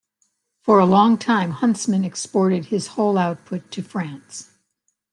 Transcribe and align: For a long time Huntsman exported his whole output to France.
For 0.63 0.79
a 0.79 0.85
long 0.87 1.19
time 1.19 1.51
Huntsman 1.51 2.03
exported 2.03 2.65
his 2.65 2.87
whole 2.97 3.19
output 3.19 3.69
to 3.69 3.83
France. 3.83 4.49